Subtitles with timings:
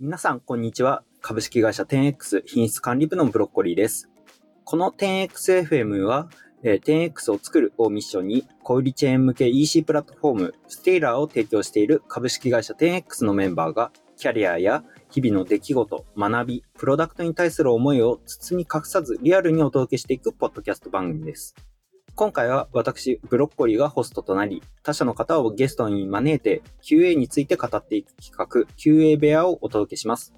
[0.00, 1.02] 皆さん、こんにちは。
[1.20, 4.08] 株式会社 10X 品質管理部のブロッコリーです。
[4.62, 6.28] この 10XFM は、
[6.62, 6.80] えー
[7.12, 21.56] 10X を作るをミッションに、小売チェーン向け EC プラットフォーム、ステイラーを提供している株式会社 10X のメンバーが、キャリアや日々の出来事、学び、プロダクトに対する思いを包み隠さずリアルにお届けしていくポッドキャスト番組です。
[22.18, 30.34] 今回は私、ブロッコリーがホストとなり、他社の方をゲストに招いて QA について語っていく企画、QA 部屋をお届けします。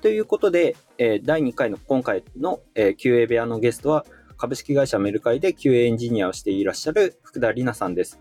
[0.00, 8.20] ということで、えー第2回の今回の、えー QA 部屋のゲストは、株式会社メルカリで QA エンジニアをしていらっしゃる福田里奈さんです。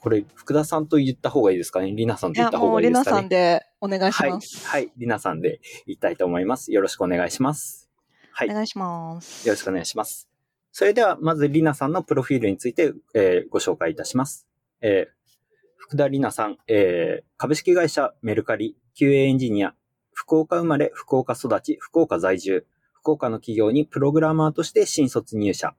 [0.00, 1.90] これ、福田さんと言った方がいいですかね？
[1.90, 3.12] 里奈さんと言った方がいいですかね？
[3.12, 4.66] レナさんでお願いしはいま、す。
[4.66, 6.72] はい、里奈さんで言いたいと思います。
[6.72, 7.88] よろしくお願いします。
[8.32, 8.50] はい。
[8.50, 9.46] お願いします。
[9.46, 10.33] よろしくお願いします。
[10.76, 14.48] それでは、まず、りなさんのプロフィールについて、えーご紹介いたします。
[14.80, 15.12] えー
[15.76, 19.76] 福田里奈さん、えー株式会社メルカリ QA エンジニア、
[20.12, 25.76] 福岡生まれ、福岡育ち、福岡在住、福岡の企業にプログラマーとして新卒入社。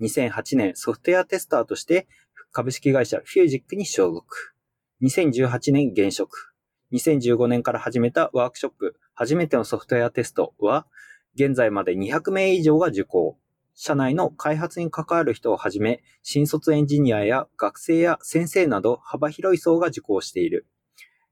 [0.00, 2.08] 2008年ソフトウェアテスターとして
[2.50, 4.54] 株式会社フュージックに所属。
[5.02, 6.54] 2018年現職。
[6.94, 10.86] 2015年から始めたワークショップ、初めてのソフトウェアテストは、
[11.34, 13.36] 現在まで200名以上が受講。
[13.80, 20.66] 社内の開発に関わる人をはじめ、新卒エンジニアや学生や先生など幅広い層が受講している。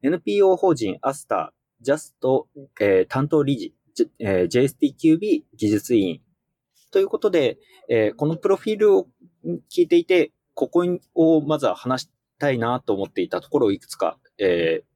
[0.03, 2.47] NPO 法人アスター、ジャスト、
[2.80, 6.20] えー担当理事、J- えー JSTQB 技術委員。
[6.92, 9.08] ということで、えーこのプロフィールを
[9.69, 10.84] 聞いていて、ここ
[11.16, 14.86] をまずは話したいなと思っていたところをいくつか、えー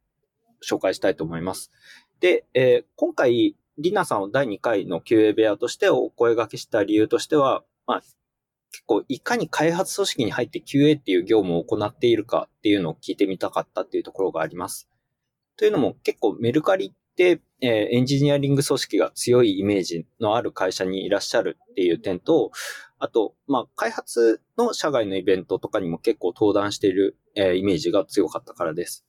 [0.62, 1.72] 紹介したいと思います。
[2.20, 8.00] で、えー今回、リナさんを第2回の QA 部屋としてお声掛けした理由としては、まあ、
[8.72, 14.88] 結構いかに開発組織に入って QA っていう業務を行っているかっていうのを聞いてみたかったっていうところがあります。
[15.56, 22.50] というのも結構メルカリって、えーエンジニアリング組織が強いイメージのある会社にいらっしゃるっていう点と、
[22.98, 29.04] あと、まあ、開発の社外のイベントとかにも結構登壇している、えーイメージが強かったからです。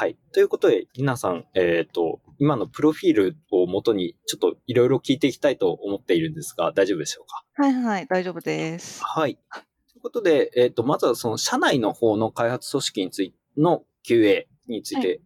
[0.00, 0.16] はい。
[0.32, 7.44] ということで、りなさん、えっ、と、今のプロフィールをもとに、ちょっといろいろ聞いていきたいと思っているんですが、大丈夫でしょうか？
[7.60, 9.02] はいはい、大丈夫です。
[9.02, 9.34] はい。
[9.34, 15.20] ということで、えっ、と、まずはその社内の方の開発組織についての QA についはて、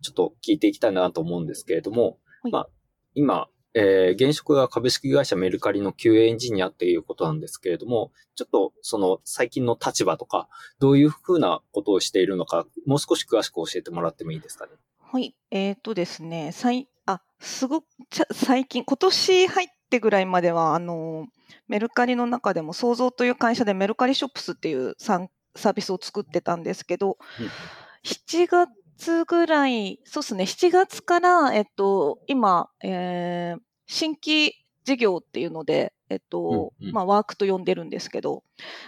[0.00, 2.68] ちょっと聞いていきたいなと思うんですけれども、はいまあ、
[3.14, 10.48] 今、えー現職が株式会社メルカリの QA エンジニアっていうことなんですけれども、ちょっとその最近の立場とか、
[10.78, 14.72] どういうふうなことをしているのか、もう少し詳しく教えてもらってもいいですかね？
[15.00, 17.86] はい、えっ、とですね、さいあすごく
[18.32, 21.26] 最近、今年入ってぐらいまでは、あの
[21.68, 27.46] メルカリの中でも、創造という会社でメルカリショップスっていうサービスを作ってたんですけど、うん
[28.04, 28.70] 7月
[29.26, 36.92] ぐらい、そうですね、7月から、えっと、今、えー新規事業っていうので、えっと、うんうん。
[36.92, 38.44] まあ、ワークと呼んでるんですけど、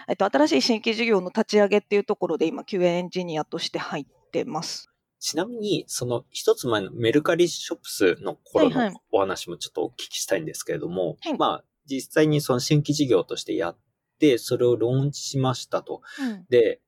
[0.07, 4.89] えっと、新しい新規事業の立ち上げっていうところで今、QA エンジニアとして入ってます。
[5.19, 8.91] ちなみに、その一つ前のメルカリショップスの頃はいはい。
[8.91, 11.37] のお話もちょっとお聞きしたいんですけれども、はい。
[11.37, 13.77] まあ、実際にその新規事業としてやっ
[14.19, 16.01] て、それをローンチしましたと。
[16.19, 16.45] うん。
[16.49, 16.81] で、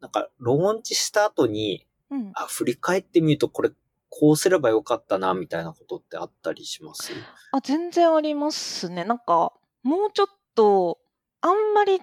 [0.00, 3.70] なんか、ローンチした後に、うん、あ、振り返ってみると、これ、
[4.10, 7.12] こうすればよかったな、みたいなことってあったりします？
[7.50, 9.04] あ全然ありますね。
[9.04, 10.98] なんかもうちょっと
[11.40, 12.00] あんまり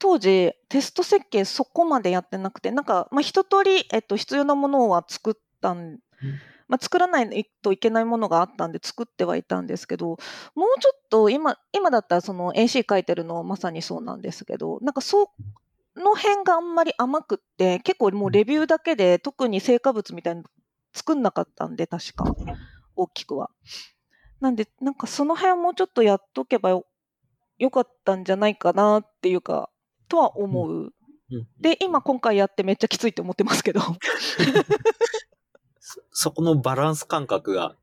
[0.00, 6.00] 当時テスト設計そこまでやってなくてなんか、まあ、一通り、えっと、必要なものは作ったん、
[6.66, 15.30] まあ、作らないといけないものがあったんで作ってはいたんですけどもうちょっと今今だったらその AC 書いてるのまさにそうなんですけどなんかそ
[15.96, 20.48] の辺があんまり甘くって結構もうレビューだけで特に成果物みたいなの
[20.94, 22.24] 作んなかったんで確か
[22.96, 23.50] 大きくは。
[24.40, 26.84] なんで、なんかその辺もうちょっとやっとけばよ
[27.58, 29.70] よかったんじゃないかなっていうか、
[30.08, 30.72] とは思う。
[30.72, 30.92] うん
[31.60, 33.80] で、今今回やってめっちゃきついって思ってますけど。
[35.80, 37.74] そそこのバランス感覚が、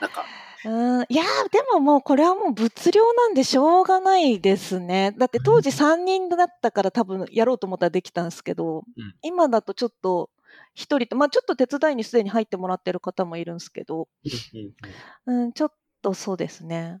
[0.00, 0.24] なんか、
[0.64, 0.68] う
[1.00, 5.14] んいやーでももうこれはもう物量なんでしょうがないですね。
[5.18, 8.82] だって当時3人だったから多分やろうと思ったらできたんですけど、ん
[9.22, 10.30] 今だとちょっと
[10.76, 14.08] 1人と、まあちょっと手伝いにすでに入ってもらってる方もいるんですけど、
[15.26, 15.72] うんちょっ
[16.02, 17.00] とそうですね。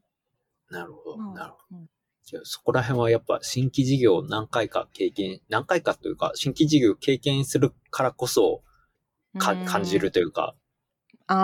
[0.70, 1.80] なるほど、まあなるほど。
[1.80, 1.86] うん
[2.26, 8.62] じゃあそこら辺はやっぱ新規事業を何回か経験、何回かというか、新規事業を経験するからこそ
[9.38, 10.56] かうん感じるというか、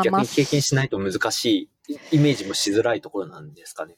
[0.04, 3.96] 逆に経験しないと難しいイメージもしづらいところなんですかね？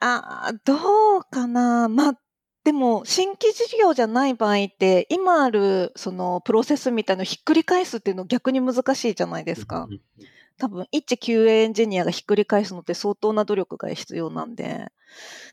[0.00, 1.88] あーどうかな？
[1.88, 2.20] まあ、
[2.64, 9.88] でも、新規事業じゃない場合って、今あるそのプロセスみたいのをひっくり返すっていうの逆に難しいじゃないですか。
[10.58, 14.86] 多分一 QA エンジニアがひっくり返すのって相当な努力が必要なんで、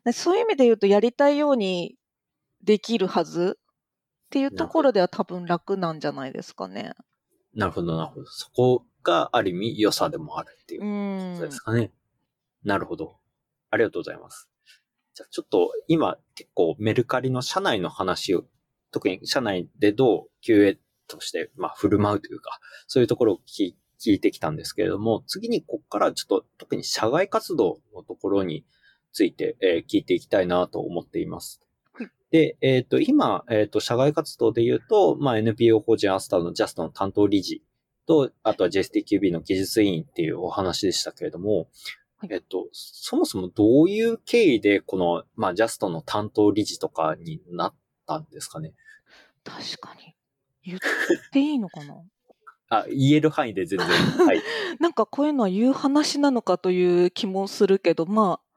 [0.04, 1.96] でそういう意味で言うとやりたいように
[2.62, 6.92] できるはずっていうところでは多分楽なんじゃないですかね。
[7.54, 8.26] なるほど、なるほど。
[8.26, 11.52] そこがある意味良さでもあるっていううことでん。
[11.52, 11.92] すかね。
[12.64, 13.18] なるほど。
[13.72, 14.50] ありがとうございます。
[15.14, 18.44] じゃあちょっと今結構メルカリの社内の話を、
[18.92, 20.78] 特に社内でどう QA
[21.08, 28.66] として、まあ、振る舞うというか、そういうところを聞聞いてきたんですけれども、次にここからちょっと特に社外活動のところに
[29.12, 31.62] ついて、えー聞いていきたいなと思っています
[31.94, 32.10] はい。
[32.30, 37.64] で、えっ、と、今、えっ、と、社外活動で言うと、まあ、NPO 法人アスターのジャストの担当理事
[38.08, 41.68] と、あとは JSTQB の技術委員っていうお話でしたけれども、
[42.18, 47.74] はいえっと、そもそもどういう経緯でこの、まあ、ジャストの担当理事とかになっ
[48.08, 48.74] たんですかね？
[49.44, 50.16] 確かに。
[50.64, 50.80] 言っ
[51.32, 51.96] ていいのかな？
[52.70, 53.88] あ、言える範囲で全然。
[53.88, 54.42] はい。
[54.80, 58.48] なんかこういうのは言う話なのかという気もするけど、まあ、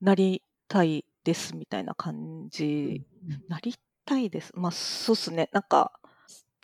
[0.00, 3.04] なりたいですみたいな感じ。
[3.48, 3.74] なり
[4.04, 4.52] たいです。
[4.56, 5.50] まあ、そうっすね。
[5.52, 5.92] なんか、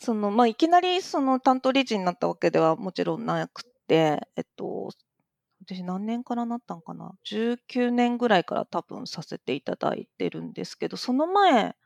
[0.00, 4.90] その、まあ、いきなりその担当理事になったわけではもちろんなくて、えっと、
[5.62, 11.76] 私何年からなったんかな ?19 年ぐらいから多分させていただいてるんですけど、その前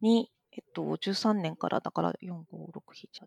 [0.00, 2.36] に、えっと、13年からだから4、5、
[2.72, 3.26] 6、7、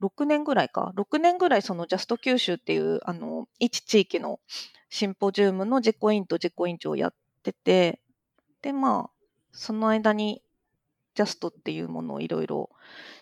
[0.00, 0.92] 8、9、6年ぐらいか。
[0.96, 4.40] 6年ぐらいそのジャスト九州っていう、あの、一地域の
[4.90, 7.14] シンポジウムの実行委員と実行委員長をやっ
[7.44, 8.00] てて、
[8.62, 9.10] で、まあ、
[9.52, 10.42] その間に
[11.16, 12.70] ジャストっていうものをいろいろ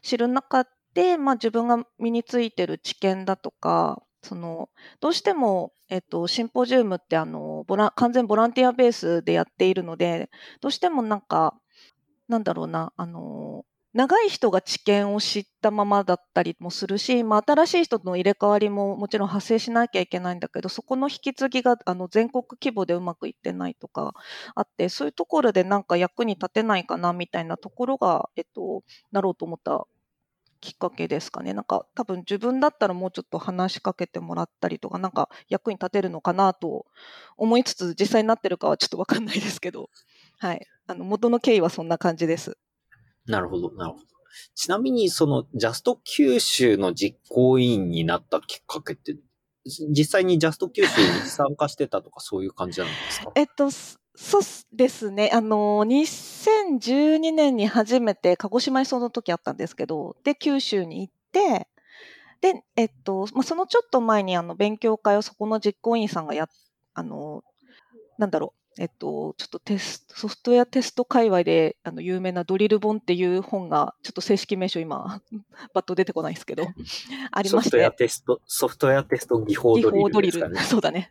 [0.03, 4.69] 知る中で、まあ自分が身についてる知見だとか、その、
[5.01, 10.31] どうしても、えっと、シンポジウムってあの、ボラン、完全ボランティアベースでやっているので、
[10.61, 11.55] どうしてもなんか、
[12.29, 13.65] なんだろうな、あの、
[13.95, 24.15] 長い人が知見を知ったままだったりもするし、まあ、新しい人の入れ替わりももちろん発生しなきゃいけないんだけど、そこの引き継ぎがあの全国規模でうまくいってないとか
[24.57, 28.83] あって、そういうところでなんか役に立てないかなみたいなところが、えっと、
[29.13, 29.87] なろうと思った
[30.61, 31.53] きっかけですかね。
[31.55, 36.87] なんか多分自分だったらもうちょっと話しかけてもらったりとか、なんか役に立てるのかなと
[37.37, 39.89] 思いつつ、実際になってるかはちょっとわかんないですけど、
[40.39, 40.67] はい。
[40.89, 42.57] あの、元の経緯はそんな感じです。
[43.27, 44.05] なるほど、なるほど。
[44.55, 49.17] ちなみに、その、ジャスト九州の実行委員になったきっかけって、
[49.65, 53.33] 実際にジャスト九州に参加してたとかそういう感じなんですか？
[53.35, 54.43] えっと、そう
[54.73, 55.31] ですね。
[55.33, 61.69] あの、2012年に初めて鹿児島にその時あったんですけど、で、九州に行って、
[62.43, 66.47] で、えっと、まあ、そのちょっと前にあの勉強会をそこの実行委員さんがや、
[66.93, 67.43] あの、
[68.19, 75.21] なんだろう、えっと、ちょっとテスト、ソフトウェアテスト界隈であの有名なドリル本っていう本が、ちょっと正式名称今、
[75.73, 76.65] バッと出てこないですけど、
[77.31, 77.99] ありましソフトウェアて。
[77.99, 80.57] テスト、ソフトウェアテスト技法技ドリ法ドリル。
[80.67, 81.09] そうだね。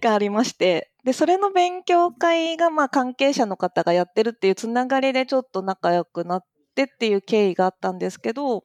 [0.00, 6.44] がありまして、で、それの勉強会が、まあ、関係者の方がやってるっていうつながりでちょっと仲良くなっ
[6.74, 8.64] てっていう経緯があったんですけど、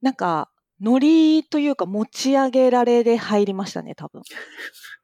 [0.00, 4.22] なんか、ノリというか持ち上げられで入りましたね、多分。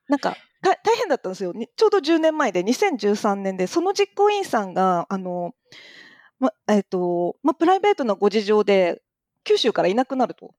[0.09, 0.39] なんか、た
[0.85, 1.53] 大変だったんですよ。
[1.77, 5.55] ちょうど10年前で、2013年で、その実行委員さんが、あの、
[6.41, 9.03] ま、えっと、ま、プライベートなご事情で、
[9.45, 10.55] 九州からいなくなると。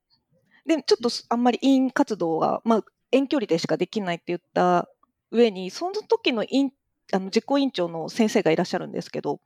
[0.66, 4.88] で、ちょっとあんまり委員活動が、ま、遠距離でしかできないって言った
[5.32, 6.72] 上に、その時の委員
[7.12, 9.40] あの実行委員長の先生がいらっしゃるんですけど、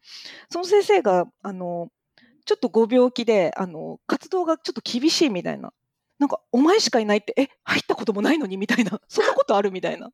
[0.50, 1.90] その先生が、あの、
[2.46, 5.72] ちょっとご病気で、あの、活動がちょっと厳しいみたいな。
[6.18, 9.00] なんか、お前しかいないって、え、入ったこともないのにみたいな。
[9.08, 10.10] そんなことあるみたいな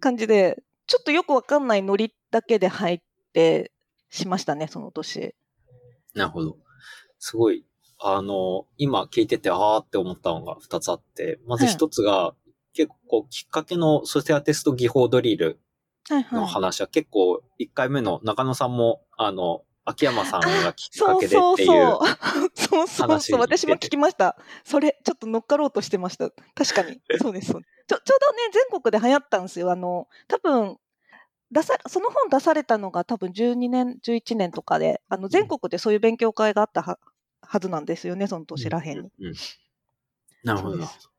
[0.00, 3.00] 感じで、ちょっとよくわかんないノリだけで入っ
[3.32, 3.72] て
[4.10, 5.34] しましたね、その年。
[6.14, 6.58] なるほど。
[7.18, 7.64] すごい、
[7.98, 12.34] あの、今聞いてて、あーって思ったのが2つあって、まず1つが、
[12.74, 15.60] 結構きっかけのソフトウェアテスト技法ドリル
[16.08, 16.40] はいはい。
[16.40, 21.38] の話は結構1回目の中野さんも、あの、秋山さんがきっかけでっていう。
[22.54, 23.20] そうそう。
[23.20, 24.36] そう私も聞きました。
[24.64, 26.30] それ、ちょっと乗っかろうとしてました。
[26.54, 27.00] 確かに。
[27.20, 27.52] そうです。
[27.52, 27.94] ちょちょうど
[28.32, 29.70] ね、全国で流行ったんですよ。
[29.70, 30.78] あの、多分、
[31.50, 36.98] 出さその本出されたのが多分12年、11年とかで、あの全国でそういう勉強会があったは
[37.42, 39.10] はずなんですよね、その年らへんに。
[39.18, 39.34] うんうん
[40.44, 41.10] なるほどす。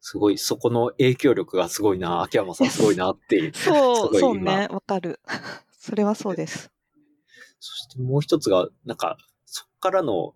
[0.00, 3.52] すごい、そこの影響力がすごいな、秋山さんすごいなっていう。
[3.54, 5.20] そう、そうね、わかる。
[5.78, 6.70] それはそうです。
[7.60, 10.34] そしてもう一つが、なんか、そっからの、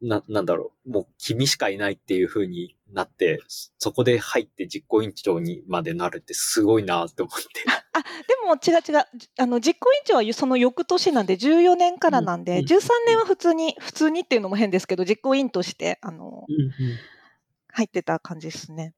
[0.00, 3.40] な、なんだろう、もう君しかいないっていう風になって、
[3.78, 7.46] そこで入って実行委員長にまでなるってすごいなって思って。
[7.92, 9.06] あ、でも違う違う。
[9.16, 16.46] じあの、実行委員長はその翌年なんで、14年からなんで、うんうん13年は普通に、普通にっていうのも変ですけど、実行委員として、あの、
[17.72, 18.94] 入ってた感じですね。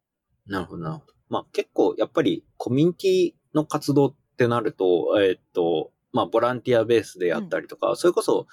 [0.46, 1.02] なるほどな。
[1.28, 8.46] まあ結構やっぱりコミュニティの活動ってなると、えーっと、まあボランティアベースでやったりとか、それこそ、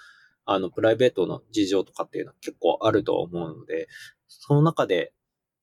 [0.45, 3.87] あの、プライベートの事情とかっていうのは結構あるとは思うので、
[4.27, 5.13] その中で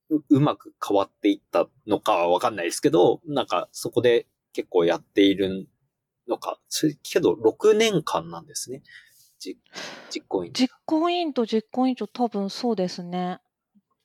[0.09, 5.67] ううまく変わっていったのかはわかんないですけど、なんかそこで結構やっている
[6.27, 8.83] のか、それけど6年間なんですね。
[9.39, 9.57] じ
[10.09, 10.53] 実行委員。
[10.53, 13.39] 実行委員と実行委員長多分そうですね。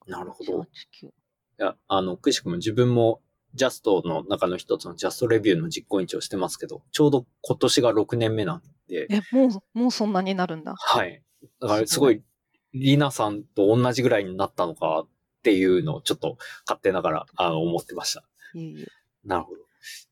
[0.06, 0.60] なるほど。
[0.60, 0.64] 8
[1.04, 1.12] 9い
[1.58, 3.20] や、あの、くしくも自分も
[3.54, 10.74] ジャストの中の一つのジャストレビューの実行委員長をしてますけど、ちょうど今年が6年目なんで、え、もう、もうそんなになるんだ。
[10.76, 11.22] はい。
[11.60, 12.22] だからすごい、
[12.74, 15.08] リナさんと同じぐらいになったのかっ
[15.42, 18.24] ていうのをちょっと勝手ながら、あの、思ってました。
[18.54, 18.86] いえいえ
[19.24, 19.58] なるほど。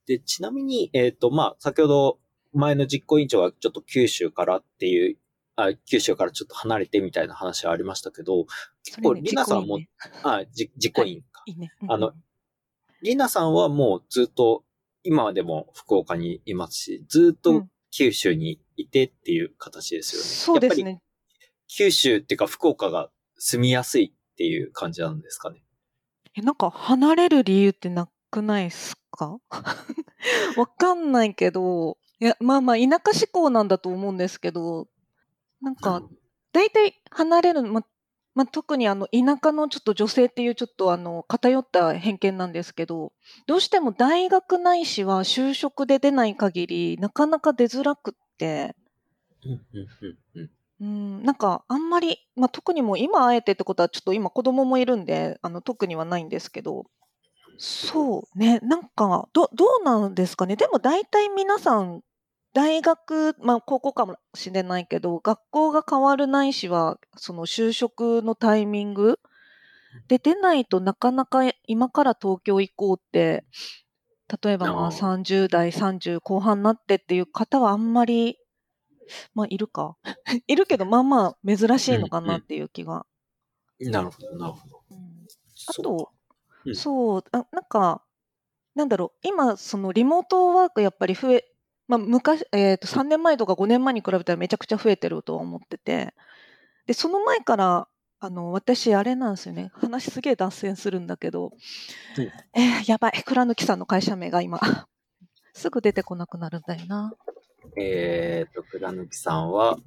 [0.07, 2.19] で、ちなみに、えっ、と、まあ、先ほど
[2.53, 5.17] 前の実行委員長がちょっと九州からっていう、
[5.57, 8.47] あ九州からちょっと離れてみたいな話はありましたけど、
[8.85, 9.89] 結構リナさんも、ね
[10.23, 11.43] あ、じ実行委員か。
[11.47, 11.73] いいね。
[11.89, 12.13] あの
[13.03, 14.65] リナさんはもうずっと、
[15.05, 20.29] 今でも福岡にいますし、ずっとうん九州にいてっていう形ですよね。
[20.29, 21.01] そうですね。
[21.69, 25.63] 九州っていうか福岡が住みやすいっていう感じなんですかね。
[26.35, 29.39] え、なんか離れる理由ってなくないっすか？
[30.59, 34.89] わかんないけど、いや、まあまあ、田舎志向なんだと思うんですけど、
[35.63, 36.03] なんか、
[36.53, 37.87] 大体離れる、ま、
[38.39, 43.13] まあ、特にあの、田舎のちょっと女性っていうちょっとあの、偏った偏見なんですけど、
[43.49, 48.77] どうしても大学ないしは就職で出ない限り、なかなか出づらくって、
[50.81, 56.85] うんなんかあんまり、まあ、特にもう今あえてってことはちょっと今子供もいるんで、あの特にはないんですけど、
[57.57, 60.55] そうね、なんかどどうなんですかね。
[60.55, 62.03] でも大体皆さん
[62.59, 69.21] 大学、まあ高校かもしれないけど、学校が変わるないしは、その就職のタイミング
[70.09, 73.45] で出ないとなかなか今から東京行こうって、
[74.43, 78.39] 例えばまああー30代、30後半になってっていう方はあんまり、
[79.35, 79.97] まあいるか。
[80.49, 83.07] いるけど、まあまあ珍しいのかなっていう気が。
[83.79, 84.83] なるほど、なるほど。
[84.91, 84.99] うん
[85.69, 86.11] あそ
[86.65, 88.03] ううんそうあ、なんか、
[88.75, 91.45] なんだろう、今、そのリモートワークやっぱり増え、
[91.89, 96.15] まあ、昔、えーと、3年前とか5年前に比べたらめちゃくちゃ増えてるとは思ってて、
[96.87, 97.89] で、その前から、
[98.21, 99.71] あの、私、あれなんですよね。
[99.75, 101.53] 話すげえ脱線するんだけど、
[102.17, 102.23] うん
[102.61, 104.61] えーやばい、倉貫さんの会社名が今、
[105.55, 107.13] すぐ出てこなくなるんだよな。
[107.77, 109.79] えっ、と、倉貫さんは、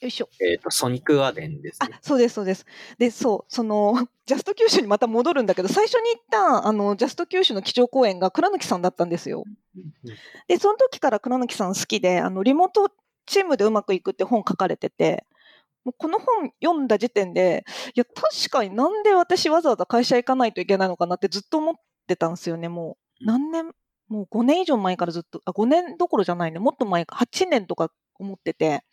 [0.00, 0.28] よいしょ。
[0.40, 2.64] えっ、と、ソニックガーデンですあね。、そうです、そうです。
[2.98, 9.44] で、そう、その、 ジャスト九州にまた戻るんだけど、最初に行った、あの、ジャスト九州の基調講演が倉貫さんだったんですよ。
[10.48, 12.90] で、その時から倉貫さん好きで、あの、リモート
[13.26, 15.26] チームでうまくいくって本書かれてて、
[15.84, 17.64] もうこの本読んだ時点で、
[17.94, 21.74] いや、確かになんで私わざわざ会社行かないといけないのかなってずっと思っ
[22.06, 23.24] てたんですよね、もう。
[23.24, 23.72] 何年、
[24.08, 28.84] もう5年以上前からずっと、あ、5年どころじゃないね、もっと前か、8年とか思ってて。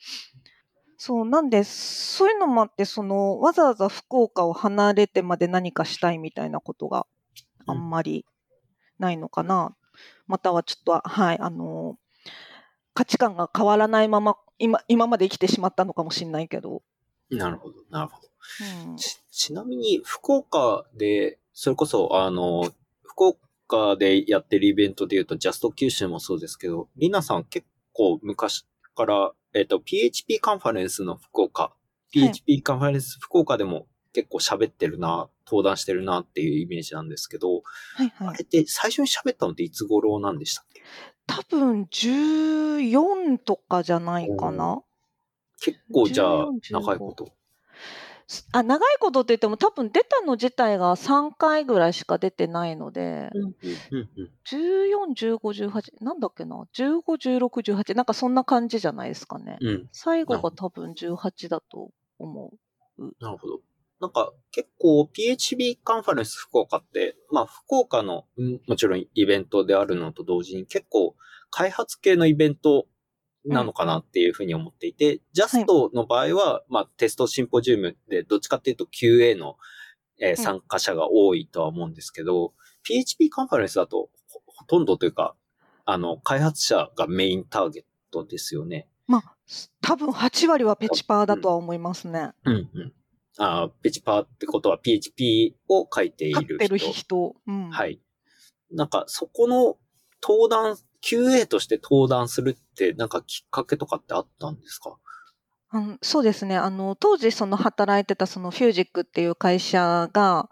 [0.98, 7.06] そう、なんで、そういうのもあって、その、わざわざ福岡を離れてまで何かしたいみたいなことが
[7.68, 8.26] あんまり
[8.98, 9.76] ないのかな。
[10.26, 11.98] またはちょっと、はい、あの、
[12.96, 16.82] 価値観が変わらないまま、今、今まで生きてしまったのかもしれないけど。
[17.30, 18.28] なるほど、なるほど。
[18.90, 22.72] うん、ち、ちなみに、福岡で、それこそ、あの、
[23.04, 23.36] 福
[23.70, 28.66] 岡でやってるイベントで言うと、ジャスト九州もそうですけど、リナさん結構昔
[28.98, 31.72] から、えっ、と、PHP カンファレンスの福岡、
[32.12, 37.62] PHP カンファレンス福岡でも結構喋ってるな、登壇してるなっていうイメージなんですけど、
[37.96, 38.28] はいはい。
[38.30, 40.82] あれって最初に喋ったのっていつ頃なんでしたっけ？
[41.28, 44.82] 多分、14とかじゃないかな。
[45.62, 47.37] 結構じゃあ14、長いこと。
[48.52, 53.56] あ長いことって言っても多分出たの自体が3回ぐらいしか出てないので、うんうん
[53.92, 54.32] うん
[55.14, 57.02] 14、15、18、なんだっけな、15、
[57.40, 59.58] 16、18、なんかそんな感じじゃないですかね。
[59.62, 59.90] うん。
[59.92, 62.52] 最後が多分18だと思
[62.98, 63.04] う。
[63.20, 63.60] なるほど。
[64.00, 71.16] なんか結構 PHP カンファレンス福岡って、まあ福岡のうんもちろんイベントであるのと同時に結構
[71.50, 72.88] 開発系のイベント
[73.48, 79.58] なのかなっていうふうに思っていて、ジャストの場合は、まあテストシンポジウムでどっちかっていうと QA の、
[80.20, 85.36] えー参加者が多いとは思うんですけど、PHP カンファレンスだとほほとんどというか、
[85.86, 88.88] あの、開発者がメインターゲットですよね。
[89.08, 89.36] まあ、
[89.82, 92.32] 多分8割はペチパーだとは思いますね。
[92.44, 92.94] うんうん。
[93.38, 96.48] あーペチパーってことは PHP を書いている人。
[96.48, 97.36] 買ってる人。
[97.48, 97.70] うん。
[97.70, 98.02] はい。
[98.72, 99.78] なんかそこの
[100.22, 104.98] 登壇、QA として登壇するってなんかきっかけとかってあったんですか？
[105.74, 106.56] うん、そうですね。
[106.56, 110.50] あの、当時その働いてたそのフュージックっていう会社が、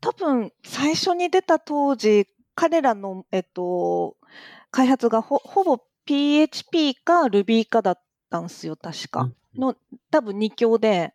[0.00, 4.16] 多分最初に出た当時、彼らの、えっと、
[4.72, 9.30] 開発がほほぼ PHP か Ruby かだったんですよ、確か。
[9.54, 9.76] の、
[10.10, 11.14] 多分2強で。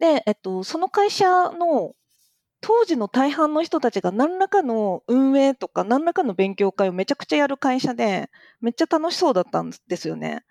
[0.00, 1.94] で、えっと、その会社の
[2.62, 10.44] 当時の大半の人たちが何らかの運営とか何らかの勉強会をめちゃくちゃやる会社で、めっちゃ楽しそうだったんですよね。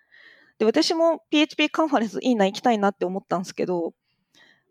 [0.59, 3.93] で、私も PHP カンファレンスいいな、行きたいなって思ったんですけど、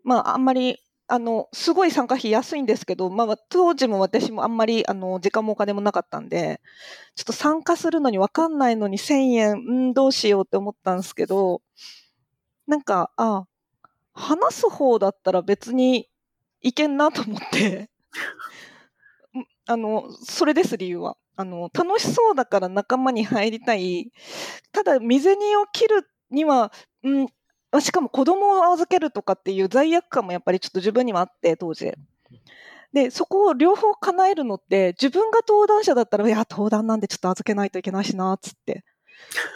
[0.03, 6.61] まあ、あんまり、あの、すごい参加費安いんですけど、まあ、当時も私もあんまり、あの、時間もお金もなかったんで、
[7.15, 11.63] ちょっと参加するのに分かんないのに1000円、うん、どうしようって思ったんですけど、
[12.67, 13.47] なんか、あ、
[14.13, 16.10] 話す方だったら別に
[16.61, 17.89] いけんなと思って、
[19.65, 21.17] あの、それです、理由は。
[21.35, 24.11] あの、楽しそうだから仲間に入りたい。
[24.71, 26.71] ただ、未然を切るには、
[27.07, 27.27] ん、
[27.81, 31.93] しかも子供を預けるとかっていう罪悪感もやっぱりちょっと自分にはあって、当時。
[32.93, 38.83] で、そこを両方叶えるのって、自分が登壇者だったら、いや、登壇なんでちょっと預けないといけないしなっ、つって。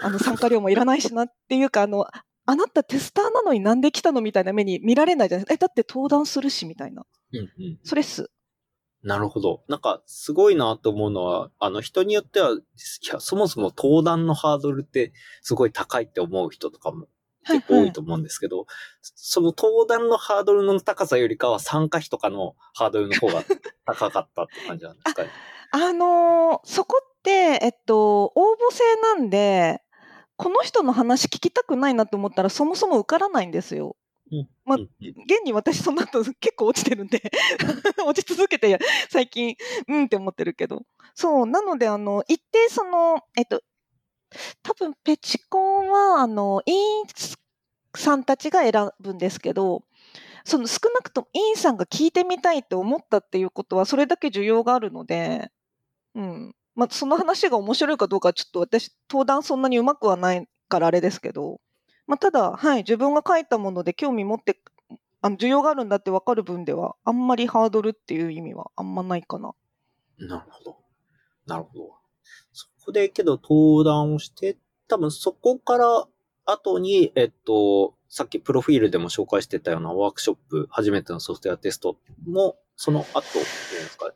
[0.01, 2.07] あの、参加料もいらないしなっていうか、あの、
[2.45, 4.21] あなたテスターなのになんで来たの？
[4.21, 5.65] みたいな目に見られないじゃないですか。
[5.65, 7.05] え、だって登壇するし、みたいな。
[7.33, 7.79] うんうん。
[7.83, 8.29] それっす。
[9.03, 9.63] なるほど。
[9.67, 12.57] なんか、すごいなと思うのは、あの、人によっては、い
[13.11, 17.07] や、そもそも登壇のハードルってすごい高いって思う人とかも
[17.47, 18.65] 結構多いと思うんですけど、
[19.01, 23.43] その登壇のハードルの高さよりかは参加費とかのハードルの方が
[23.85, 25.29] 高かったって感じなんですかね？
[25.71, 29.81] あのーそこって、えっと、応募制なんで、
[30.37, 33.95] この人の話聞きたくないなと思ったら、そもそも受からないんですよ。
[34.65, 37.21] まあ現に私その後結構落ちてるんで
[38.07, 39.55] 落ち続けて最近
[39.87, 40.81] うんって思ってるけど。
[41.13, 43.61] そうなのであの一定そのえっと
[44.63, 47.05] 多分ペチコンはあの委員
[47.95, 49.83] さんたちが選ぶんですけど
[50.43, 55.51] その少なくとも委員さんが聞いてみたいって思ったっていうことはそれだけ需要があるので、
[56.15, 61.61] うんまあ、その話が面白いかどうかちょっと私登壇そんなにうまくはないからあれですけど、
[62.07, 64.59] まあ、ただ、はい、自分が書いたもので興味持って
[65.21, 69.53] あの需要があるんだって分かる分ではあんまりハードルっていう意味はあんまないかな。
[70.19, 70.77] なるほど。
[71.47, 71.93] なるほど。
[72.53, 74.57] そこでけど登壇をして、
[74.87, 76.07] 多分そこから
[76.45, 84.11] 後に、えっと、さっきプロフィールでも紹介してたようなワークショップ、初めてのソフトウェアテストも、その後っていうんですか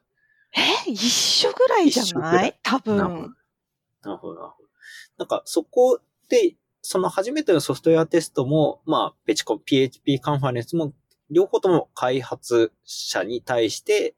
[0.56, 2.60] え一緒ぐらいじゃない？
[2.64, 2.80] 多。
[2.80, 2.98] 分。
[2.98, 4.70] なるほど、なるほど。
[5.18, 10.94] なんかそこで、その初めてのソフトウェアテストも、まあ、ペチコン、PHP カンファレンスも、
[11.30, 14.16] 両方とも開発者に対して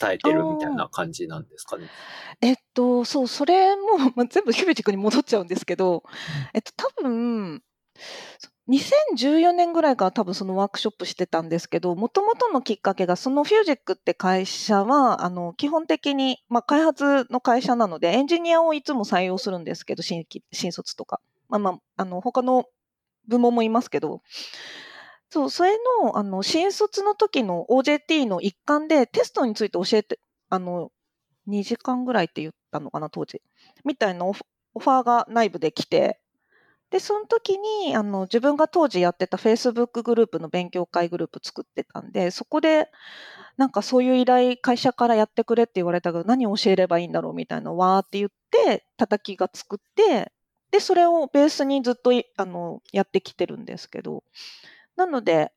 [0.00, 1.88] 伝えてるみたいな感じなんですかね？
[2.40, 6.02] えっと、そう、それも、まあ、全部ヒュージックに戻っちゃうんですけど、
[6.54, 7.62] えっと、多分、
[8.68, 21.20] 2014年ぐらいから多分そのワークショップしてたんですけど、もともとのきっかけが、そのフュージックって会社は、あの、基本的に、まあ、開発の会社なので、エンジニアをいつも採用するんですけど、新新卒とか。
[21.48, 22.66] まあまあ、あの、他の
[23.26, 24.22] 部門もいますけど、
[25.30, 30.18] そう、それの、あの、新卒の時の OJT の一環でテストについて教えて、
[30.50, 30.90] あの、
[31.48, 33.40] 2時間ぐらいって言ったのかな、当時。
[33.84, 34.42] みたいなオフ
[34.74, 36.20] オファーが内部で来て、
[36.90, 42.90] で、その時に、あの、自分が当時やってた Facebook グループの勉強会グループ作ってたんで、そこで、
[43.58, 50.32] なんかそういう依頼会社からやってくれって言われたけど、何を教えればいいんだろうみたいな、わーって言って、叩きが作って、
[50.70, 54.22] で、それをベースにずっとあのやってきてるんですけど、
[54.96, 55.52] なので、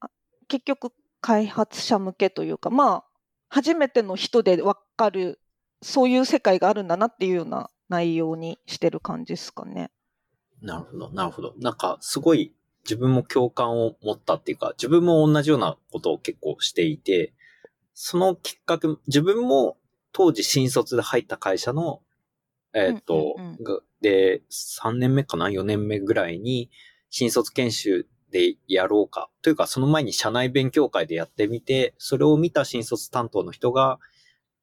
[0.48, 0.92] 結局、
[1.22, 3.06] 開発者向けというか、まあ、
[3.48, 5.40] 初めての人で分かる、
[5.82, 9.92] そういう世界があるんだなっていうような内容にしてる感じですかね。
[10.62, 11.54] なるほど、なるほど。
[11.60, 17.34] なんか、すごい自分も共感を持ったっていうか、自分も同じようなことを結構していて、
[17.94, 19.78] そのきっかけ、自分も
[20.12, 22.02] 当時新卒で入った会社の、
[22.74, 26.72] えっ、と、うんうんうんがで、3年目かな ?4 年目ぐらいに、
[27.10, 29.30] 新卒研修でやろうか。
[29.42, 34.00] というか、その前に社内勉強会でやってみて、それを見た新卒担当の人が、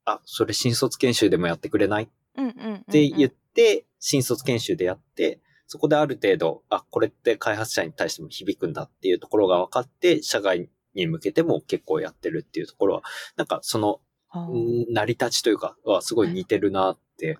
[0.05, 2.05] あ、それ新卒研修でもやってくれない？
[2.05, 13.03] って言って、新卒研修でやって、そこである程度、あ、これって開発者に対しても響くんだっていうところが分かって、社外に向けても結構やってるっていうところは、
[13.37, 14.01] なんかその、
[14.33, 17.39] 成り立ちというか、はすごい似てるなって、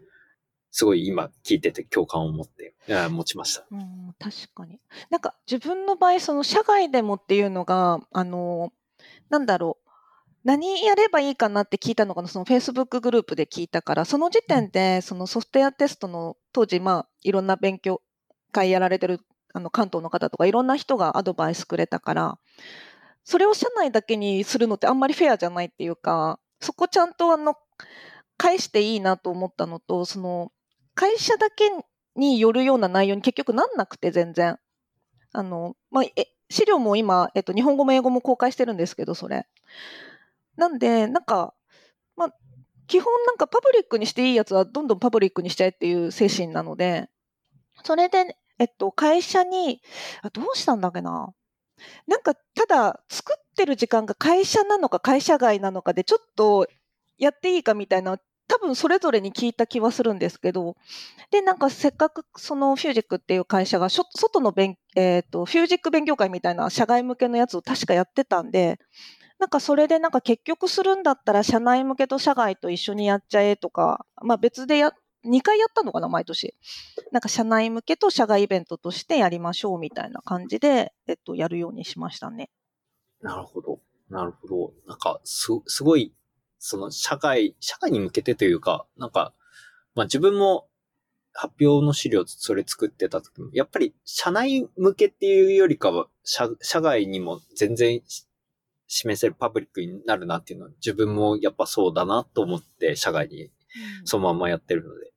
[0.71, 2.75] すごい今聞いてて共感を持って、
[3.09, 3.67] 持ちました。
[3.71, 4.79] うん、確かに。
[5.09, 8.75] なんか自分の場合、その社外でもっていうのが、あの、
[9.31, 9.89] なんだろう。
[10.45, 18.03] 何やればいいかなって聞いたのかな、その Facebook グループで聞いたから、その時点で、そのソフトウェアテストの当時、まあ、いろんな勉強
[18.53, 19.21] 会やられてる
[19.53, 22.39] あの関東の方とかいろんな人がアドバイスくれたから
[23.25, 27.57] それを社内だけにするのってあんまりフェアじゃないっていうかそこちゃんとあの
[28.37, 30.53] 返していいなと思ったのとその
[30.95, 31.71] 会社だけ
[32.17, 34.59] によるような内容に結局なんなくて全然。
[35.33, 39.47] あの、まあ、え資料も今、えっと、日本語も英語も公開してるんですけどそれ。
[40.57, 41.55] なんでなんか
[42.17, 42.35] まあ
[42.87, 47.09] 基本なんかパブリックにしていいやつはどんどんパブリックにしちゃえっていう精神なので
[47.85, 49.81] それで、えっと、会社に、
[50.23, 51.31] あどうしたんだっけな？
[52.09, 56.67] なんか、ただ、作ってる時間が会社なのか会社外なのかで、ちょっと
[57.19, 60.77] やっていいかみたいな、多分それぞれに聞いた気はするんですけど、
[61.31, 68.79] で、なんかせっかくそのフュージックっていう会社が、外の勉、えっ、と、フュージック勉強会みたいな社外向けのやつを確かやってたんで、
[69.39, 74.93] なんかそれでなんか結局するんだったら社内向けと社外と一緒にやっちゃえとか、まあ別でや
[75.25, 76.55] 2回やったのかな、毎年。
[77.13, 82.51] なんか社内向けと社外イベントとしてやりましょうみたいな感じで、えっと、やるようにしましたね。
[83.21, 83.81] なるほど。
[84.09, 84.73] なるほど。
[84.87, 86.15] なんか、す、すごい、
[86.59, 89.35] その、社会、社会に向けてというか、なんか、
[89.95, 90.69] まあ自分も
[91.33, 98.01] 発表の資料それ作ってた時も、やっぱり社内向けっていうよりかは、社、社外にも全然
[98.89, 103.51] 示せるパブリックになるなっていうのは自分もやっぱそうだなと思って社外に
[104.05, 105.13] そのままやってるので。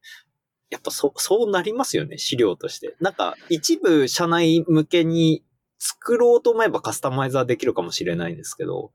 [0.71, 2.95] やっぱそ、そうなりますよね、資料として。
[3.01, 5.43] なんか、一部社内向けに
[5.77, 8.93] 作ろうと思えばカスタマイザーできるかもしれないですけど。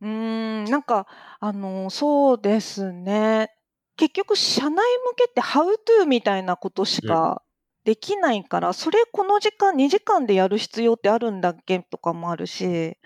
[0.00, 1.06] うん、なんか、
[1.38, 3.50] あの、そうですね。
[3.96, 4.82] 結局、社内向
[5.16, 5.64] けって How
[6.02, 7.42] to みたいなことしか
[7.84, 12.96] できないから、うん、それこの時間、2時間でやる必要ってあるんだっけとかもあるし、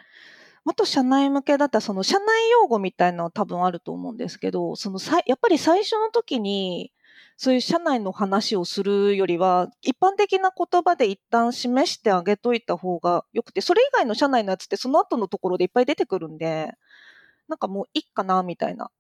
[0.64, 6.92] もっと社内向けだったら、その社内用語みたいなのは多分あると思うんですけど、そのさやっぱり最初の時に、
[7.36, 16.72] そういう社内の話をするよりは、一般的な言葉で一旦示してあげといた方がよくて、それ以外の社内のやつってその後のところでいっぱい出てくるんで、
[17.48, 18.90] なんかもういいかな、みたいな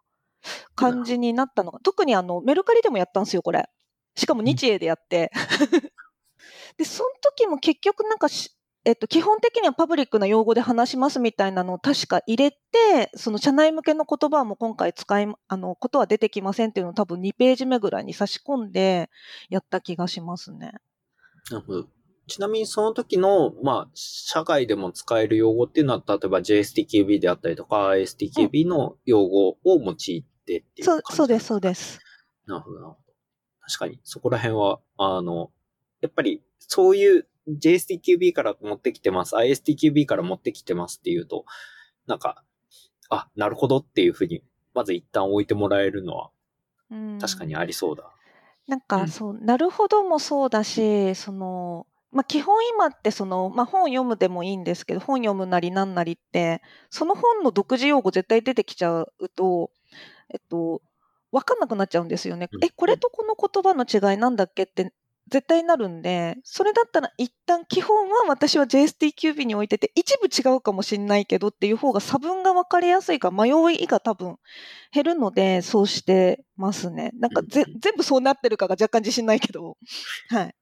[0.74, 3.68] 感じになったのが、特にあの、メルカリでもやったんですよ、これ。
[4.16, 5.30] しかも日英でやって。
[6.76, 8.28] で、その時も結局なんか
[8.86, 19.08] えっと、基本的にはパブリックな用語で話しますみたいなのを確か入れて、その社内向けの言葉も今回使い、あの、ことは出てきませんっていうのを多分2ページ目ぐらいに差し込んで
[19.48, 20.72] やった気がしますね。
[21.50, 21.88] なるほど。
[22.26, 32.00] ちなみにその時の、まあ、社外でも使える用語っていうのは、例えば JSTQB であったりとか、STQB の用語を用いてっていう感じ、そう、そうです、そうです。
[32.46, 32.98] なるほど、なるほど。
[33.60, 35.50] 確かに、そこら辺は、あの、
[36.02, 41.44] やっぱり、そういう JSTQB から持ってきてます、ISTQB から持ってきてますっていうと、
[42.06, 42.42] なんか、
[43.10, 44.42] あ、なるほどっていうふうに、
[44.74, 46.30] まず一旦置いてもらえるのは、
[47.20, 48.10] 確かにありそうだ。
[48.66, 59.70] なんか、そう、なるほどもそうだし、その、まあ、基本今ってその、まあ、本読むでもいいんですけど、本読むなりなんなりって、その本の独自用語絶対出てきちゃうと、
[60.30, 60.80] えっと、
[61.32, 62.48] わかんなくなっちゃうんですよね。
[62.62, 64.92] え、これとこの言葉の違いなんだっけって
[65.28, 74.36] 絶対なるんで、それだったら一旦基本は私は JSTQB に置いてて、一部違うかもしれないけどっていう方が差分が分かりやすいか迷いが多分
[74.92, 77.10] 減るので、そうしてますね。
[77.18, 79.78] なんかぜ、全部そうなってるかが若干自信ないけど。
[80.28, 80.54] はい。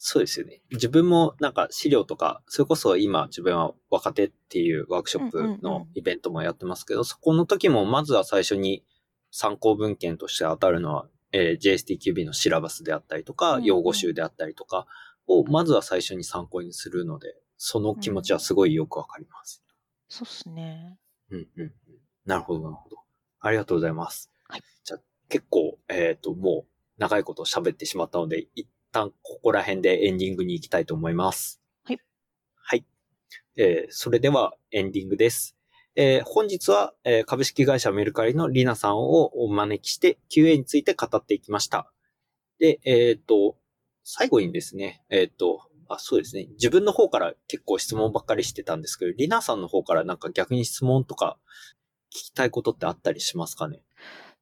[0.00, 0.62] そうですよね。
[0.70, 8.84] 自分もなんか資料とか、それこそ今自分は若手っていうワークショップのイベントもやってますけど、そこの時もまずは最初に
[9.32, 14.86] 参考文献として当たるのはえー、JSTQB のシラバスであったりとか、用語集であったりとか
[15.26, 19.62] を、まずは最初に参考にするので、その気持ちはすごいよくわかります。
[20.08, 20.98] そうっすね。
[21.30, 21.72] うんうん。
[22.24, 22.96] なるほど、なるほど。
[23.40, 24.30] ありがとうございます。
[24.48, 24.62] はい。
[24.84, 31.60] じゃあ、結構、えっ、ー、と、もう、長いこと喋ってしまったので、一旦ここら辺でエンディングに行きたいと思います。
[31.84, 32.00] はい。
[32.54, 32.84] はい。
[33.56, 35.57] えー、それではエンディングです。
[36.00, 41.90] えー、本日は、えー、株式会社メルカリのリナさんをお招きして QA について語っていきました。
[42.60, 43.56] で、えっ、ー、と、
[44.04, 46.46] 最後にですね、えっ、と、あ、そうですね。
[46.52, 51.36] 自分の方から結構質問ばっかりしてたんですけど、リナさんの方からなんか逆に質問とか
[52.14, 53.82] 聞きたいことってあったりしますかね？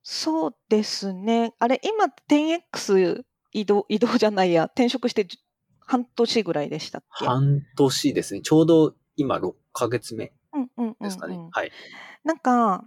[0.02, 1.54] そうですね。
[1.58, 5.26] あれ、今 10X 移動、移動じゃないや、転職して
[5.80, 7.24] 半年ぐらいでしたっけ？
[7.24, 8.42] 半年ですね。
[8.42, 10.34] ちょうど今6ヶ月目
[11.00, 11.38] ですかね。
[11.52, 11.72] はい。
[12.24, 12.84] なんか、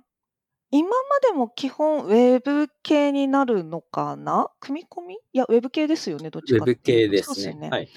[0.72, 0.96] 今ま
[1.28, 4.50] でも基本ウェブ系になるのかな？
[4.60, 5.16] 組み込み？
[5.16, 7.36] いや、ウェブ系ですよね、どっちかウェブ系ですね。
[7.36, 7.90] すねはい。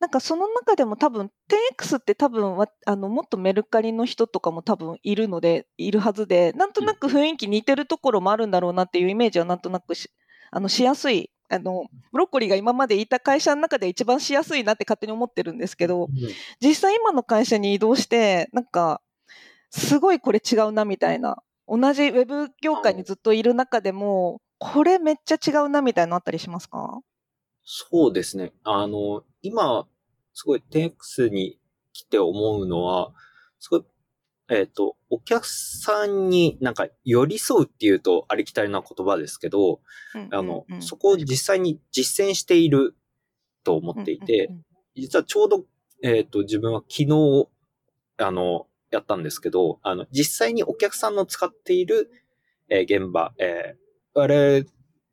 [0.00, 1.30] なんかその中でも多分
[1.76, 2.56] 10X って多分
[2.86, 10.10] あのもっとメルカリの人とかも多分いるのでいるはずでなんとなく雰囲気似てるところもあるんだろうなっていうイメージはなんとなくし
[10.50, 16.08] あのしやすいあの、ブロッコリーが今までいた会社の中で一番しやすいなって勝手に思ってるんですけど、
[16.60, 19.02] 実際今の会社に移動して、なんか、
[19.70, 27.00] すごいこれ違うなみたいな、同じウェブ業界にずっといる中でも、これめっちゃ違うなみたいなのあったりしますか？
[27.62, 28.52] そうですね。
[28.64, 29.86] あの、今、
[30.34, 31.58] すごい 10X に
[31.92, 33.12] 来て思うのは、
[33.58, 33.84] すごい
[34.50, 39.80] えっ、ー、と、お客さんになんか寄り添うっていうとありきたりな言葉ですけど、
[40.32, 42.96] あの、そこを実際に実践している
[43.62, 44.50] と思っていて、
[44.96, 45.64] 実はちょうど、
[46.02, 47.48] えっ、ー、と、自分は昨日、
[48.18, 52.10] あの、やったんですけど、あの、実際にお客さんの使っている、
[52.68, 54.64] えー、現場、えー、あれ、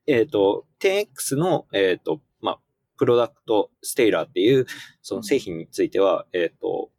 [0.07, 2.59] えっ、ー、と、10X の、えっ、ー、と、まあ、
[2.97, 4.65] プロダクトステイラーっていう、
[5.01, 6.89] その製品については、えっ、と、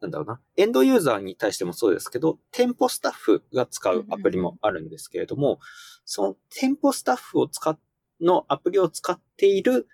[0.00, 5.58] なんだろうな、エンドユーザーに対してもそうですけど、店舗スタッフが使うアプリもあるんですけれども、
[6.04, 7.78] その店舗スタッフを使っ、
[8.20, 9.88] のアプリを使っている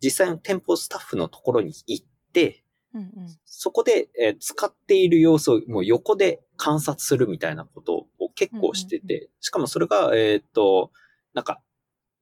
[0.00, 2.63] 実際の店舗スタッフのところに行って、
[2.94, 3.10] うんうん、
[3.44, 10.90] そこで、えー、使っている様子をもう横で観察するみたいなことを結構してて、しかもそれが、えっ、ー、と、
[11.34, 11.60] なんか、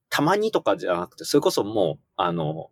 [0.08, 2.70] たまにとかじゃなくて、それこそもう、あの、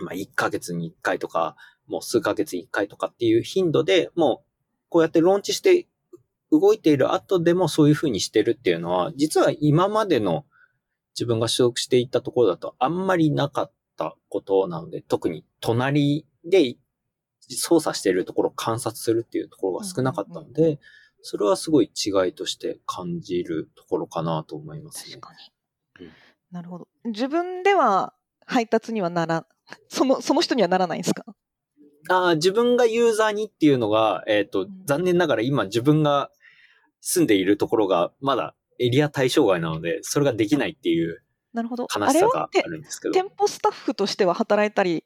[0.00, 1.56] まあ、1ヶ月に1回とか、
[1.86, 4.54] もう数ヶ月に1回とかっていう頻度で、もう
[4.88, 5.86] こうやってローンチして
[6.50, 10.44] 動いている後でもそういうふうにしてるっていうのは、実は今までの
[11.14, 16.76] 自分が所属していたところだとあんまりなかったことなので、特に隣で
[17.50, 20.78] 操作しているところを観察するっていうところが少なかったので、
[21.22, 25.16] それはすごい違いとして感じるところかなと思いますね。
[25.20, 25.34] 確か
[26.00, 26.06] に。
[26.06, 26.12] うん、
[26.50, 26.88] なるほど。
[27.04, 28.14] 自分では
[28.46, 29.46] 配達にはなら、
[29.88, 31.24] その、その人にはならないんですか？
[32.10, 36.30] あ自分がユーザーにっていうのが、えっ、ー、と、残念ながら今自分が
[37.00, 41.22] 住んでいるところがまだエリア対象外なので、それができないっていう
[41.54, 41.86] なるほど。
[41.94, 43.14] 悲しさがあるんですけど。
[43.14, 45.04] 店舗スタッフとしては働いたり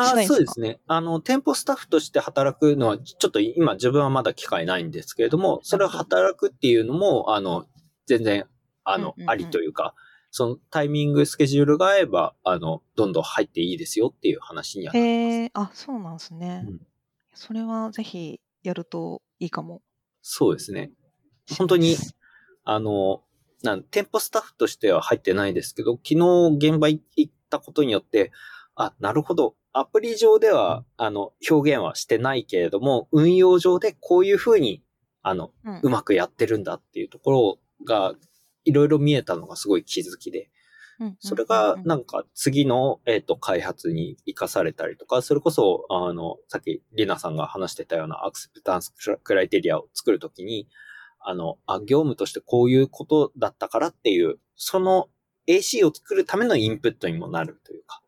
[0.00, 0.78] あそうですね。
[0.86, 7.66] あの、店舗スタッフとして働くのは、ちょっと今自分はまだ機会ないんですけれども、それを働くっていうのも、あの、
[8.06, 8.46] 全然、
[8.84, 9.94] あの、ありというか、
[10.30, 15.50] そのタイミング、スケジュールが合えば、あの、どんどん入っていいですよっていう話にはなります。
[15.54, 16.64] あ、そうなんですね。
[16.66, 16.80] うん、
[17.34, 19.82] それはぜひやるといいかも。
[20.22, 20.92] そうですね。
[21.56, 21.96] 本当に、
[22.64, 23.22] あの、
[23.62, 28.30] なん店舗スタッフとしては入ってないですけど、昨日現場行ったことによって、
[28.76, 29.56] あ、なるほど。
[29.78, 34.82] アプリ上では、あの、表現はしてないけれども、運用上でこういうふうに、
[35.22, 38.14] あの、うん、うまくやってるんだっていうところが
[38.64, 40.50] いろいろ見えたのがすごい気づきで、
[41.20, 50.68] それがなんか次の、えっ、ー、と開発に活かされたりとか、それこそ、あの、さっきリナさんが話してたようなアクセプタンスクライテリアを作るときに、
[51.20, 55.08] あの、あ、業務としてこういうことだったからっていう、その
[55.48, 58.02] AC を作るためのインプットにもなるというか、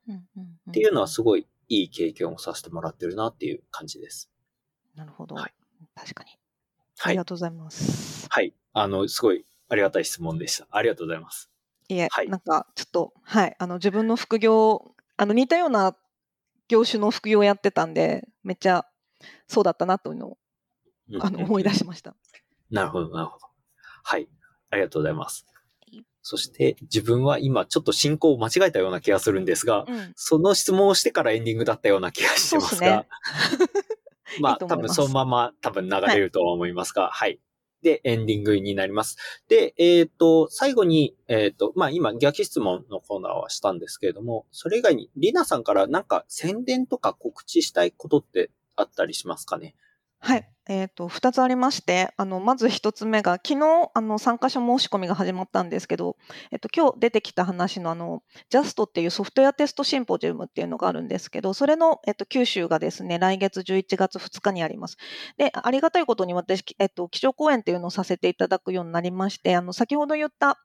[0.69, 4.29] っていうのはすごいいい経験をさせてもらってるなっていう感じです。
[4.97, 5.37] なるほど。
[5.37, 5.55] はい、
[5.95, 6.31] 確かに。
[7.03, 8.27] ありがとうございます。
[8.29, 8.53] はい。
[8.73, 10.67] あの、すごいありがたい質問でした。
[10.71, 11.49] ありがとうございます。
[11.89, 15.97] いえ、はい、なんかちょっと、はい、あの自分の副業、あの似たような
[16.69, 18.87] 業種の副業をやってたんで、めっちゃ
[19.47, 20.39] そうだったなというのを、
[21.21, 22.17] あの思い出しました。
[22.71, 23.47] なるほど、なるほど。
[24.03, 24.29] はい、
[24.71, 25.47] ありがとうございます。
[26.23, 33.09] そして自分は今ちょっと進行を間違えたような気がするんですが、うん、その質問をしてからエンディングだったような気がしてますが、すね、
[34.41, 37.41] まあ多分そのまま多分流れるとは思いますが、はい、はい。
[37.83, 39.17] で、エンディングになります。
[39.49, 49.75] で、えっ、ー、と、最後に、えっ、ー、と、まあ、今、逆質問のコーナーはしたんですけれども、それ以外に、リナさんからなんか宣伝とか告知したいことってあったりしますかね？
[50.21, 50.47] はい。
[50.69, 56.17] えーと、2つありましてあのまず1つ目が昨日あの参加者申し込みが始まったんですけど、
[56.53, 64.97] えっと、今日出てきた話のあの JAST っていうソフトウェアテストシンポジウムっていうのがあるんですけどそれの、えっと、九州がですね来月11月2日にあります。
[65.39, 70.59] でありがたいことに私、えっと、基調講演っていうのをさせていただくようになりましてあの先ほど言った、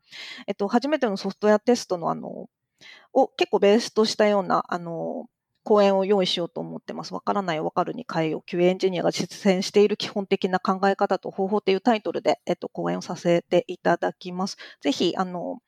[0.46, 2.48] えっと、初めてのソフトウェアテストのあの
[3.14, 5.26] を結構ベースとしたようなあの
[5.66, 7.14] 講演を用意しようと思ってます。
[7.14, 8.50] わからないわかるに変えよう。
[8.50, 14.58] QA エンジニアが実践している基本的な考え方と方法というタイトルで、えっと、講演をさせていただきます。
[14.80, 15.60] ぜひ、あの、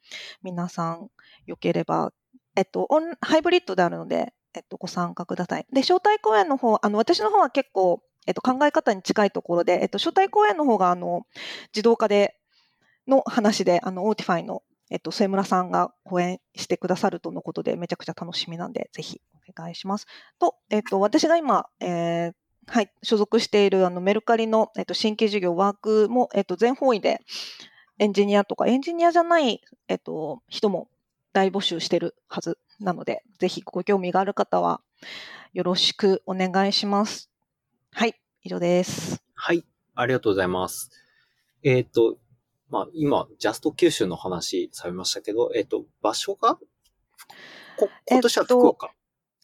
[0.44, 1.10] 皆さん、
[1.48, 2.14] よければ、
[2.56, 5.66] えっと、オン、ハイブリッドであるので、えっと、ご参加ください。
[5.74, 11.26] で、招待講演の方、あの、私の方は結構、えっと、考え方に近いところで、えっと、招待講演の方が、あの、
[11.74, 12.36] 自動化で、
[13.08, 19.22] の話で、あの、 Autify の、えっと、末村さんが講演してくださるとのことで、めちゃくちゃ楽しみなんで、ぜひ
[19.56, 20.08] 願いします。
[20.40, 22.34] と、えっと、私が今、えー、
[22.68, 27.22] はい、所属しているあのメルカリの、えっと、新規事業ワークも、えっと、全方位で
[28.00, 30.90] エンジニアとか、エンジニアじゃない、えっと、人も
[31.34, 34.82] 大募集してるはずなので、ぜひご興味がある方は
[35.54, 37.30] よろしくお願いします。
[37.92, 39.24] はい、以上です。
[39.36, 39.64] はい。
[39.96, 40.92] ありがとうございます。
[41.64, 42.18] えっ、と、
[42.70, 46.56] まあ、今、ジャスト九州の話されましたけど、えっ、と、場所が、
[47.78, 48.92] こ今年は福岡。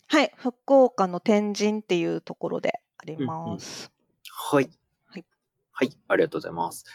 [0.07, 3.91] はい、福岡の天神っていうところであります。
[4.29, 4.69] はい。
[5.05, 5.25] はい。
[5.71, 5.97] はい。
[6.07, 6.85] ありがとうございます。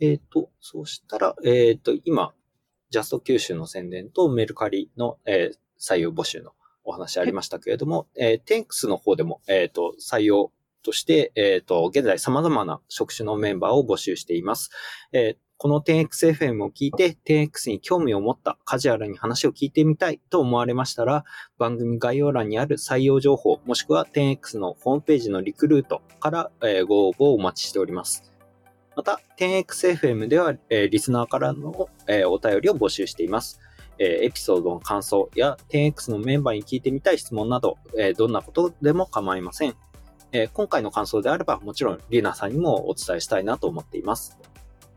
[0.00, 2.34] えっ、と、そうしたら、えっ、と、今、
[2.90, 6.52] ジャスト九州の宣伝とメルカリの、えー採用募集の
[6.84, 14.70] お話ありましたけれども、えー、テンクスの方でも、えっ、と、採用として、えっ、と、現在様々な職種のメンバーを募集しています。
[15.12, 21.24] えーこの 10XFM を聞いて 10X に興味を持ったカジュアルに話を聞いてみたいと思われましたら、
[21.56, 26.50] 番組概要欄にある採用情報、もしくは 10X のホームページのリクルートから、
[26.88, 28.32] ご応募をお待ちしております。
[28.96, 31.88] また、10XFM では、リスナーからの、
[32.28, 33.60] お便りを募集しています。
[33.98, 37.78] エピソードの感想や 10X のメンバーに聞いてみたい質問など、
[38.18, 39.76] どんなことでも構いません。
[40.54, 44.38] 今回の感想であれば、もちろんリナさんにもお伝えしたいなと思っています。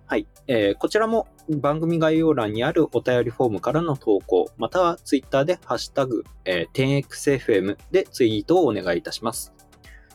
[0.07, 0.27] はい。
[0.47, 9.51] えーこちらも番組概要欄にあるお便りフォームからの投稿、またはツイッターでハッシュタグ、えー 10XFM でツイートをお願いいたします。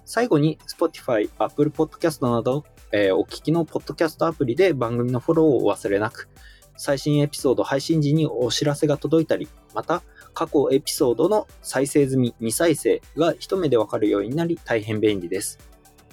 [0.05, 6.29] 最後に Spotify、Apple Podcast など、えーお聞きのポッドキャストアプリで番組のフォローをお忘れなく、
[6.77, 10.03] 最新エピソード配信時にお知らせが届いたり、また
[10.35, 15.70] 過去エピソードの再生済み未再生が一目でわかるようになり大変便利です。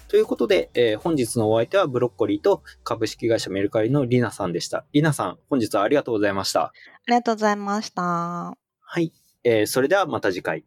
[0.07, 4.85] ということで、えー本日のお相手はブロッコリーと株式会社メルカリのリナさんでした。
[4.93, 6.61] リナさん、本日はありがとうございました。
[6.61, 6.73] あ
[7.07, 8.01] りがとうございました。
[8.01, 9.11] はい。
[9.43, 10.63] えーそれではまた次回。